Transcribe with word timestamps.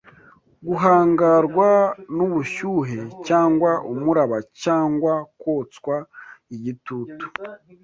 guhangarwa 0.67 1.69
n’ubushyuhe 2.15 2.99
cyangwa 3.27 3.71
umuraba 3.91 4.37
cyangwa 4.63 5.13
kotswa 5.41 5.95
igitutu 6.55 7.25